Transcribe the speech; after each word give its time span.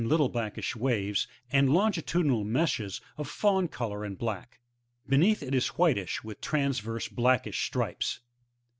little 0.03 0.29
blackish 0.29 0.75
waves, 0.75 1.27
and 1.51 1.71
longitudinal 1.71 2.43
meshes 2.43 3.01
of 3.17 3.27
fawn 3.29 3.67
colour 3.67 4.03
and 4.03 4.17
black; 4.17 4.59
beneath 5.07 5.43
it 5.43 5.53
is 5.53 5.67
whitish 5.77 6.23
with 6.23 6.41
transverse 6.41 7.07
blackish 7.07 7.63
stripes. 7.67 8.19